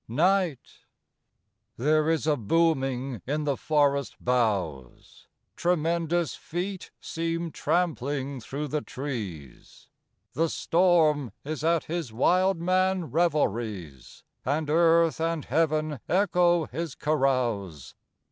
[0.05, 0.79] IV Night
[1.77, 9.89] There is a booming in the forest boughs; Tremendous feet seem trampling through the trees:
[10.33, 17.93] The storm is at his wildman revelries, And earth and heaven echo his carouse.